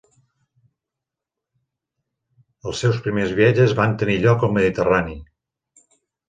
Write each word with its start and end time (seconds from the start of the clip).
Els 2.71 2.81
seus 2.85 2.97
primers 3.09 3.35
viatges 3.41 3.77
van 3.81 3.95
tenir 4.05 4.17
lloc 4.25 4.47
al 4.49 4.57
Mediterrani. 4.57 5.15